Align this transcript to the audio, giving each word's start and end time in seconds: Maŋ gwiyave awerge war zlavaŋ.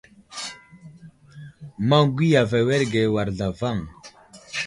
Maŋ 1.87 2.05
gwiyave 2.15 2.59
awerge 2.63 3.01
war 3.13 3.29
zlavaŋ. 3.37 3.77